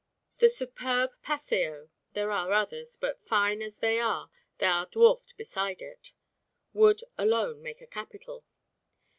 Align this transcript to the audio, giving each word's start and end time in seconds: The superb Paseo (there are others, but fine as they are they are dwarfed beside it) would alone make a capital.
The 0.39 0.49
superb 0.49 1.11
Paseo 1.21 1.91
(there 2.13 2.31
are 2.31 2.51
others, 2.53 2.95
but 2.95 3.21
fine 3.23 3.61
as 3.61 3.77
they 3.77 3.99
are 3.99 4.31
they 4.57 4.65
are 4.65 4.87
dwarfed 4.87 5.37
beside 5.37 5.79
it) 5.79 6.11
would 6.73 7.03
alone 7.19 7.61
make 7.61 7.81
a 7.81 7.85
capital. 7.85 8.43